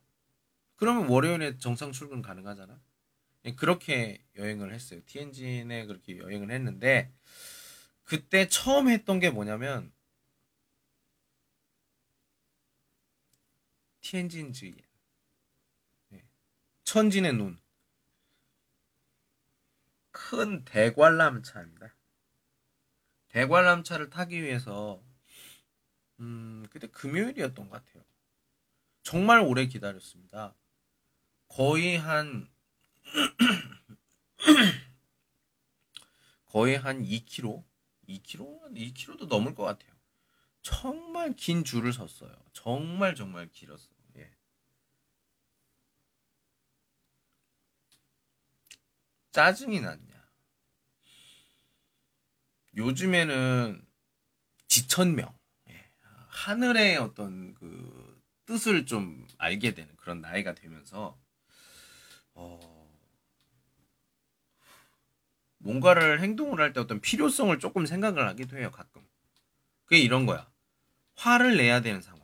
[0.76, 2.80] 그러면 월요일에 정상 출근 가능하잖아.
[3.45, 4.99] 예, 그렇게 여행을 했어요.
[5.05, 7.11] 티엔진에 그렇게 여행을 했는데
[8.03, 9.91] 그때 처음 했던 게 뭐냐면
[14.06, 14.76] 티엔진즈이
[16.14, 16.24] 예,
[16.84, 17.60] 천진의 눈.
[20.12, 21.95] 큰 대관람차입니다.
[23.30, 25.03] 대관람차를 타기 위해서
[26.20, 28.03] 음, 그때 금요일이었던 것 같아요.
[29.01, 30.53] 정말 오래 기다렸습니다.
[31.47, 32.47] 거의 한
[36.45, 37.66] 거의 한 2km,
[38.08, 39.95] 2km, 2km도 넘을 것 같아요.
[40.66, 42.36] 정말 긴 줄을 섰어요.
[42.51, 43.88] 정말 정말 길었어.
[43.91, 43.94] 예.
[49.36, 50.31] 짜증이 났냐?
[52.77, 53.86] 요즘에는
[54.69, 55.38] 지천명
[56.29, 61.19] 하늘의 어떤 그 뜻을 좀 알게 되는 그런 나이가 되면서
[62.33, 62.89] 어
[65.57, 69.05] 뭔가를 행동을 할 때 어떤 필요성을 조금 생각을 하기도 해요 가끔
[69.83, 70.49] 그게 이런 거야
[71.15, 72.21] 화를 내야 되는 상황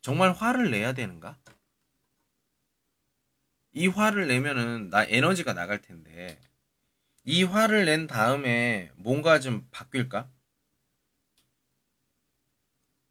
[0.00, 1.38] 정말 화를 내야 되는가?
[3.72, 6.40] 이 화를 내면은 나 에너지가 나갈 텐데
[7.24, 10.28] 이 화를 낸 다음에 뭔가 좀 바뀔까?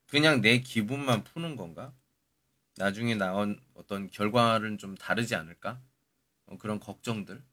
[0.07, 1.93] 그냥 내 기분만 푸는 건가?
[2.75, 5.79] 나중에 나온 어떤 결과는 좀 다르지 않을까?
[6.45, 7.43] 어, 그런 걱정들.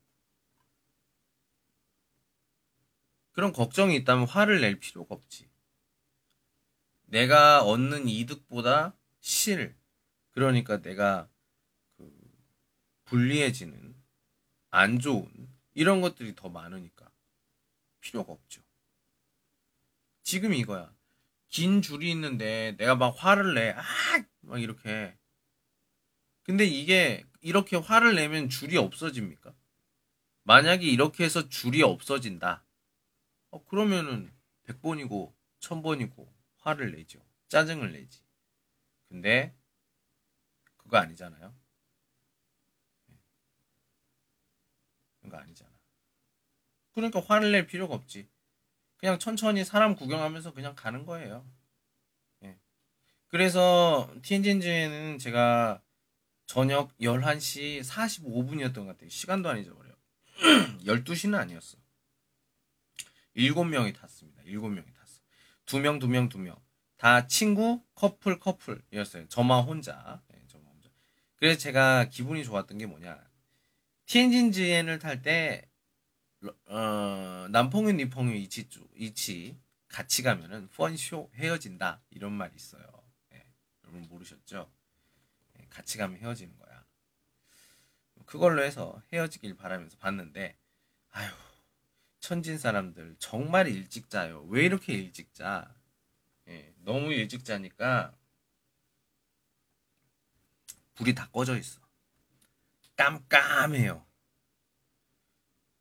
[3.33, 5.51] 그런 걱정이 있다면 화를 낼 필요가 없지.
[7.05, 9.77] 내가 얻는 이득보다 실,
[10.33, 11.36] 그러니까 내가 그
[13.07, 13.95] 불리해지는
[14.71, 17.11] 안 좋은 이런 것들이 더 많으니까
[18.01, 18.63] 필요가 없죠.
[20.23, 20.95] 지금 이거야.
[21.49, 23.71] 긴 줄이 있는데 내가 막 화를 내.
[23.71, 23.83] 아!
[24.41, 25.17] 막 이렇게.
[26.43, 29.55] 근데 이게 이렇게 화를 내면 줄이 없어집니까?
[30.43, 32.65] 만약에 이렇게 해서 줄이 없어진다.
[33.51, 34.33] 어, 그러면은
[34.65, 36.29] 100번이고 1000번이고
[36.59, 37.21] 화를 내죠.
[37.49, 38.21] 짜증을 내지.
[39.09, 39.57] 근데
[40.77, 41.55] 그거 아니잖아요.
[45.29, 45.70] 거 아니잖아.
[46.93, 48.29] 그러니까 화를 낼 필요가 없지.
[48.97, 51.47] 그냥 천천히 사람 구경하면서 그냥 가는 거예요.
[52.45, 52.59] 예.
[53.29, 55.83] 그래서 티엔진즈에는 제가
[56.47, 59.11] 저녁 11시 45분이었던 것 같아요.
[59.11, 59.95] 시간도 안 잊어버려요.
[60.87, 61.77] 12시는 아니었어.
[63.37, 64.43] 7명이 탔습니다.
[64.45, 65.20] 7명이 탔어.
[65.66, 66.59] 2명, 2명, 2명.
[66.97, 69.29] 다 친구, 커플, 커플이었어요.
[69.29, 70.22] 저만 혼자.
[70.29, 70.89] 네, 저만 혼자.
[71.37, 73.26] 그래서 제가 기분이 좋았던 게 뭐냐.
[74.07, 75.69] 티엔진즈엔을 탈 때,
[76.67, 82.03] 어, 남펑유, 니펑유 이치 쪽, 이치 같이 가면은 펀쇼 헤어진다.
[82.11, 82.85] 이런 말이 있어요.
[83.31, 83.45] 네,
[83.83, 84.71] 여러분 모르셨죠?
[85.55, 86.85] 네, 같이 가면 헤어지는 거야.
[88.27, 90.57] 그걸로 해서 헤어지길 바라면서 봤는데,
[91.11, 91.33] 아휴,
[92.21, 94.45] 천진 사람들 정말 일찍 자요.
[94.49, 95.75] 왜 이렇게 일찍 자?
[96.49, 98.17] 예, 너무 일찍 자니까
[100.95, 101.86] 불이 다 꺼져 있어.
[102.97, 104.07] 깜깜해요.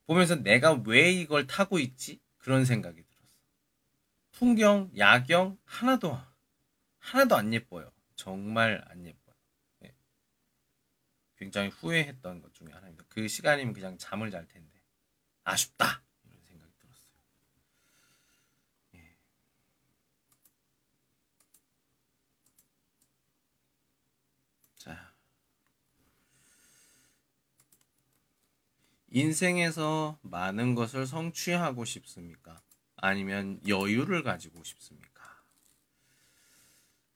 [0.06, 2.22] 보면서 내가 왜 이걸 타고 있지?
[2.38, 3.26] 그런 생각이 들었어.
[4.32, 6.18] 풍경, 야경 하나도
[7.00, 7.92] 하나도 안 예뻐요.
[8.16, 9.36] 정말 안 예뻐요.
[9.84, 9.96] 예.
[11.38, 13.06] 굉장히 후회했던 것 중에 하나입니다.
[13.10, 14.82] 그 시간이면 그냥 잠을 잘 텐데
[15.44, 16.05] 아쉽다.
[29.16, 32.62] 인생에서 많은 것을 성취하고 싶습니까?
[32.98, 35.42] 아니면 여유를 가지고 싶습니까?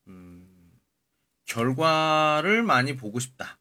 [0.07, 0.79] 음,
[1.43, 3.59] 결과를 많이 보고 싶다.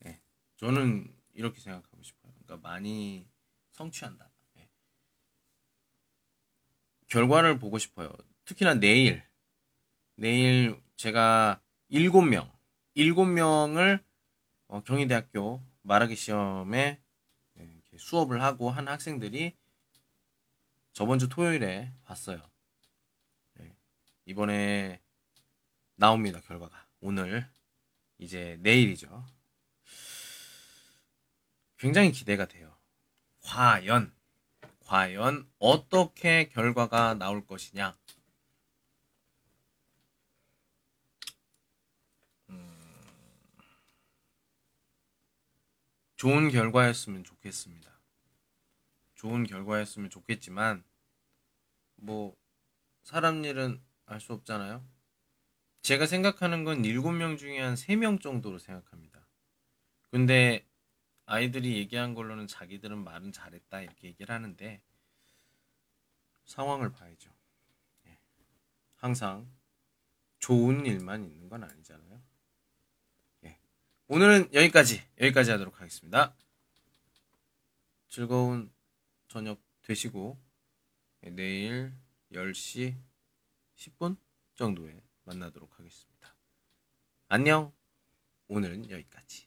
[0.00, 0.20] 네,
[0.58, 2.30] 저는 이렇게 생각하고 싶어요.
[2.44, 3.26] 그러니까 많이
[3.72, 4.30] 성취한다.
[4.56, 4.68] 네.
[7.06, 8.12] 결과를 보고 싶어요.
[8.44, 9.22] 특히나 내일,
[10.14, 12.52] 내일 제가 일곱 명,
[12.92, 14.04] 일곱 명을
[14.66, 17.00] 어, 경희대학교 말하기 시험에
[17.98, 19.56] 수업을 하고 한 학생들이
[20.92, 22.40] 저번 주 토요일에 봤어요.
[23.54, 23.76] 네.
[24.24, 25.00] 이번에
[25.94, 26.86] 나옵니다, 결과가.
[27.00, 27.46] 오늘,
[28.18, 29.26] 이제 내일이죠.
[31.78, 32.74] 굉장히 기대가 돼요.
[33.42, 34.14] 과연,
[34.80, 37.96] 과연 어떻게 결과가 나올 것이냐.
[46.16, 47.90] 좋은 결과였으면 좋겠습니다.
[49.14, 50.84] 좋은 결과였으면 좋겠지만
[51.96, 52.36] 뭐
[53.02, 54.86] 사람 일은 알 수 없잖아요.
[55.82, 59.26] 제가 생각하는 건 7명 중에 한 3명 정도로 생각합니다.
[60.10, 60.66] 근데
[61.26, 64.80] 아이들이 얘기한 걸로는 자기들은 말은 잘했다 이렇게 얘기를 하는데
[66.44, 67.30] 상황을 봐야죠.
[68.06, 68.18] 예.
[68.96, 69.50] 항상
[70.38, 72.05] 좋은 일만 있는 건 아니잖아요.
[74.08, 76.32] 오늘은 여기까지 여기까지 하도록 하겠습니다.
[78.08, 78.72] 즐거운
[79.26, 80.38] 저녁 되시고
[81.22, 81.92] 내일
[82.30, 82.94] 10시
[83.76, 84.16] 10분
[84.54, 86.36] 정도에 만나도록 하겠습니다.
[87.26, 87.72] 안녕.
[88.46, 89.45] 오늘은 여기까지.